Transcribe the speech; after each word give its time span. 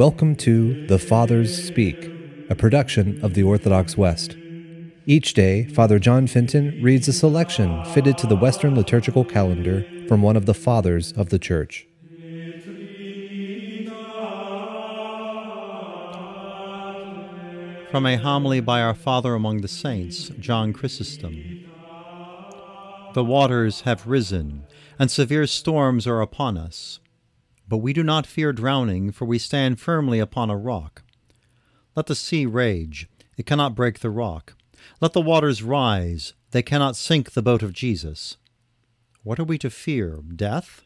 Welcome 0.00 0.34
to 0.36 0.86
The 0.86 0.98
Fathers 0.98 1.62
Speak, 1.62 2.10
a 2.48 2.54
production 2.54 3.22
of 3.22 3.34
the 3.34 3.42
Orthodox 3.42 3.98
West. 3.98 4.34
Each 5.04 5.34
day, 5.34 5.64
Father 5.64 5.98
John 5.98 6.26
Fenton 6.26 6.82
reads 6.82 7.06
a 7.06 7.12
selection 7.12 7.84
fitted 7.84 8.16
to 8.16 8.26
the 8.26 8.34
Western 8.34 8.74
liturgical 8.74 9.26
calendar 9.26 9.84
from 10.08 10.22
one 10.22 10.38
of 10.38 10.46
the 10.46 10.54
Fathers 10.54 11.12
of 11.12 11.28
the 11.28 11.38
Church. 11.38 11.86
From 17.90 18.06
a 18.06 18.16
homily 18.16 18.60
by 18.60 18.80
our 18.80 18.94
Father 18.94 19.34
among 19.34 19.60
the 19.60 19.68
Saints, 19.68 20.30
John 20.38 20.72
Chrysostom. 20.72 21.62
The 23.12 23.22
waters 23.22 23.82
have 23.82 24.06
risen, 24.06 24.64
and 24.98 25.10
severe 25.10 25.46
storms 25.46 26.06
are 26.06 26.22
upon 26.22 26.56
us. 26.56 27.00
But 27.70 27.78
we 27.78 27.92
do 27.92 28.02
not 28.02 28.26
fear 28.26 28.52
drowning, 28.52 29.12
for 29.12 29.26
we 29.26 29.38
stand 29.38 29.78
firmly 29.78 30.18
upon 30.18 30.50
a 30.50 30.56
rock. 30.56 31.04
Let 31.94 32.06
the 32.06 32.16
sea 32.16 32.44
rage, 32.44 33.08
it 33.36 33.46
cannot 33.46 33.76
break 33.76 34.00
the 34.00 34.10
rock. 34.10 34.54
Let 35.00 35.12
the 35.12 35.20
waters 35.20 35.62
rise, 35.62 36.34
they 36.50 36.62
cannot 36.62 36.96
sink 36.96 37.30
the 37.30 37.42
boat 37.42 37.62
of 37.62 37.72
Jesus. 37.72 38.38
What 39.22 39.38
are 39.38 39.44
we 39.44 39.56
to 39.58 39.70
fear? 39.70 40.18
Death? 40.34 40.82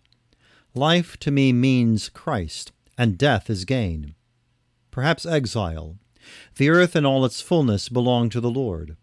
Life 0.75 1.17
to 1.21 1.31
me 1.31 1.55
means 1.55 2.11
Christ, 2.11 2.71
and 2.99 3.17
death 3.17 3.49
is 3.49 3.65
gain. 3.65 4.15
Perhaps 4.91 5.25
exile. 5.25 5.97
The 6.57 6.69
earth 6.69 6.95
and 6.95 7.07
all 7.07 7.25
its 7.25 7.41
fullness 7.41 7.89
belong 7.89 8.29
to 8.29 8.43
the 8.43 8.51
Lord. 8.51 8.99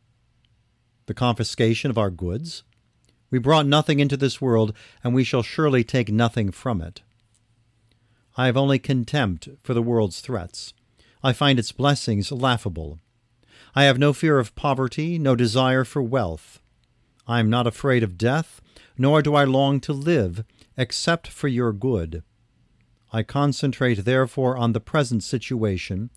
The 1.08 1.16
confiscation 1.16 1.90
of 1.90 1.98
our 1.98 2.12
goods? 2.12 2.62
We 3.32 3.40
brought 3.40 3.66
nothing 3.66 4.00
into 4.00 4.18
this 4.18 4.40
world, 4.40 4.72
and 5.04 5.16
we 5.16 5.24
shall 5.24 5.42
surely 5.42 5.84
take 5.84 6.12
nothing 6.12 6.52
from 6.52 6.80
it. 6.80 7.02
I 8.38 8.46
have 8.46 8.58
only 8.58 8.80
contempt 8.80 9.50
for 9.62 9.74
the 9.74 9.82
world's 9.82 10.22
threats. 10.22 10.74
I 11.24 11.34
find 11.34 11.60
its 11.60 11.72
blessings 11.72 12.32
laughable. 12.32 13.00
I 13.76 13.84
have 13.84 14.00
no 14.00 14.14
fear 14.14 14.40
of 14.40 14.56
poverty, 14.56 15.20
no 15.20 15.36
desire 15.36 15.84
for 15.84 16.02
wealth. 16.02 16.60
I 17.28 17.40
am 17.40 17.50
not 17.50 17.68
afraid 17.68 18.04
of 18.04 18.18
death, 18.18 18.62
nor 18.98 19.22
do 19.22 19.36
I 19.36 19.44
long 19.44 19.80
to 19.82 19.94
live, 19.94 20.44
except 20.78 21.28
for 21.28 21.48
your 21.48 21.72
good. 21.74 22.24
I 23.14 23.24
concentrate 23.24 24.06
therefore 24.06 24.58
on 24.58 24.72
the 24.72 24.80
present 24.80 25.24
situation, 25.24 26.10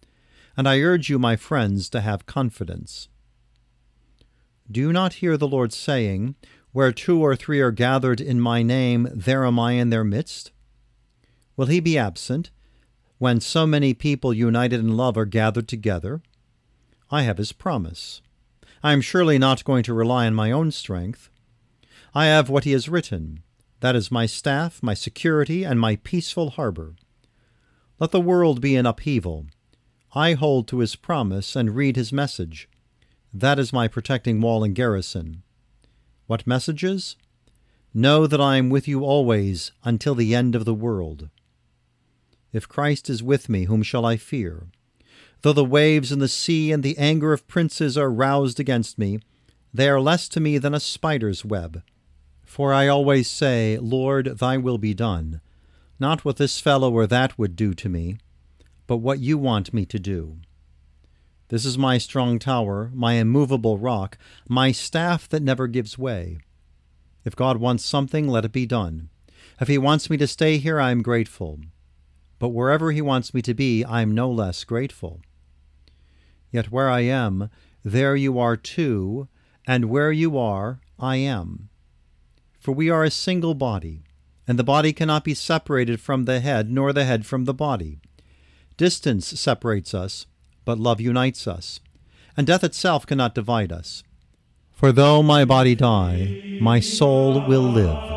and 0.56 0.69
I 0.69 0.80
urge 0.80 1.11
you, 1.11 1.19
my 1.19 1.36
friends, 1.36 1.89
to 1.91 2.00
have 2.00 2.27
confidence. 2.27 3.08
Do 4.70 4.80
you 4.80 4.92
not 4.92 5.14
hear 5.14 5.36
the 5.36 5.48
Lord 5.48 5.72
saying, 5.72 6.36
Where 6.72 6.92
two 6.92 7.20
or 7.20 7.36
three 7.36 7.61
are 7.61 7.72
gathered 7.72 8.20
in 8.20 8.41
my 8.41 8.62
name, 8.62 9.08
there 9.12 9.44
am 9.44 9.58
I 9.58 9.72
in 9.72 9.91
their 9.91 10.05
midst? 10.05 10.52
Will 11.56 11.66
he 11.66 11.80
be 11.80 11.97
absent 11.97 12.50
when 13.19 13.41
so 13.41 13.66
many 13.66 13.94
people 13.94 14.34
united 14.34 14.80
in 14.80 14.97
love 14.97 15.16
are 15.16 15.24
gathered 15.24 15.69
together? 15.69 16.20
I 17.11 17.22
have 17.22 17.38
his 17.38 17.52
promise. 17.52 18.22
I 18.83 18.92
am 18.92 19.00
surely 19.00 19.38
not 19.38 19.64
going 19.64 19.83
to 19.84 19.94
rely 19.94 20.27
on 20.27 20.34
my 20.34 20.50
own 20.50 20.70
strength. 20.70 21.30
I 22.14 22.27
have 22.27 22.48
what 22.48 22.64
he 22.64 22.72
has 22.72 22.88
written. 22.88 23.42
That 23.80 23.96
is 23.96 24.11
my 24.11 24.27
staff, 24.27 24.83
my 24.83 24.94
security, 24.94 25.64
and 25.64 25.78
my 25.78 25.96
peaceful 25.96 26.50
harbor. 26.50 26.94
Let 28.00 28.11
the 28.11 28.20
world 28.20 28.61
be 28.61 28.74
in 28.74 28.86
upheaval. 28.86 29.46
I 30.14 30.34
hold 30.34 30.68
to 30.68 30.78
his 30.78 30.96
promise 30.96 31.55
and 31.55 31.77
read 31.77 31.96
his 31.96 32.12
message. 32.12 32.68
That 33.33 33.58
is 33.58 33.72
my 33.72 33.89
protecting 33.89 34.41
wall 34.41 34.64
and 34.64 34.74
garrison. 34.74 35.42
What 36.27 36.46
messages? 36.46 37.16
Know 37.92 38.27
that 38.27 38.41
I 38.41 38.56
am 38.56 38.70
with 38.70 38.89
you 38.89 39.05
always 39.05 39.72
until 39.84 40.14
the 40.14 40.34
end 40.34 40.55
of 40.55 40.64
the 40.64 40.74
world. 40.74 41.28
If 42.55 42.69
Christ 42.69 43.10
is 43.10 43.20
with 43.20 43.48
me, 43.48 43.64
whom 43.64 43.83
shall 43.83 44.06
I 44.06 44.16
fear? 44.16 44.69
Though 45.42 45.52
the 45.52 45.64
waves 45.64 46.12
and 46.12 46.22
the 46.22 46.28
sea 46.28 46.70
and 46.70 46.84
the 46.84 46.96
anger 46.96 47.33
of 47.33 47.48
princes 47.48 47.98
are 47.98 48.11
roused 48.11 48.61
against 48.61 48.96
me, 48.96 49.18
they 49.74 49.89
are 49.89 50.01
less 50.01 50.29
to 50.29 50.40
me 50.40 50.58
than 50.58 50.73
a 50.73 50.79
spider's 50.79 51.45
web. 51.45 51.83
For 52.45 52.73
I 52.73 52.86
always 52.86 53.29
say, 53.29 53.77
Lord, 53.79 54.39
thy 54.39 54.56
will 54.56 54.79
be 54.79 54.95
done, 54.95 55.40
not 55.98 56.24
what 56.24 56.36
this 56.36 56.61
fellow 56.61 56.92
or 56.92 57.08
that 57.08 57.36
would 57.36 57.56
do 57.56 57.74
to 57.74 57.89
me, 57.89 58.18
but 58.86 58.98
what 58.98 59.18
you 59.18 59.36
want 59.36 59.74
me 59.74 59.84
to 59.86 59.98
do. 59.98 60.36
This 61.48 61.64
is 61.64 61.77
my 61.77 61.98
strong 61.98 62.39
tower, 62.39 62.92
my 62.95 63.14
immovable 63.14 63.79
rock, 63.79 64.17
my 64.48 64.70
staff 64.70 65.29
that 65.30 65.42
never 65.42 65.67
gives 65.67 65.98
way. 65.98 66.39
If 67.24 67.34
God 67.34 67.56
wants 67.56 67.84
something, 67.84 68.29
let 68.29 68.45
it 68.45 68.52
be 68.52 68.64
done. 68.64 69.08
If 69.61 69.67
he 69.67 69.77
wants 69.77 70.08
me 70.08 70.17
to 70.18 70.29
stay 70.29 70.58
here, 70.58 70.79
I 70.79 70.92
am 70.92 71.02
grateful 71.02 71.58
but 72.44 72.50
wherever 72.50 72.92
He 72.92 73.00
wants 73.00 73.32
me 73.32 73.40
to 73.40 73.55
be, 73.55 73.84
I 73.84 74.02
am 74.02 74.14
no 74.14 74.30
less 74.30 74.64
grateful. 74.64 75.22
Yet 76.50 76.70
where 76.70 76.90
I 76.90 77.00
am, 77.00 77.48
there 77.82 78.14
you 78.14 78.38
are 78.38 78.55
too, 78.55 79.28
and 79.66 79.86
where 79.86 80.12
you 80.12 80.36
are, 80.36 80.78
I 80.98 81.16
am. 81.16 81.70
For 82.60 82.72
we 82.72 82.90
are 82.90 83.02
a 83.02 83.10
single 83.10 83.55
body, 83.55 84.02
and 84.46 84.58
the 84.58 84.62
body 84.62 84.92
cannot 84.92 85.24
be 85.24 85.32
separated 85.32 86.00
from 86.00 86.27
the 86.27 86.40
head, 86.40 86.70
nor 86.70 86.92
the 86.92 87.06
head 87.06 87.24
from 87.24 87.46
the 87.46 87.55
body. 87.55 87.98
Distance 88.76 89.26
separates 89.40 89.94
us, 89.94 90.26
but 90.66 90.78
love 90.78 91.00
unites 91.00 91.48
us, 91.48 91.80
and 92.36 92.46
death 92.46 92.62
itself 92.62 93.06
cannot 93.06 93.34
divide 93.34 93.72
us. 93.72 94.02
For 94.70 94.92
though 94.92 95.22
my 95.22 95.46
body 95.46 95.74
die, 95.74 96.58
my 96.61 96.78
soul 96.78 97.48
will 97.48 97.62
live 97.62 98.14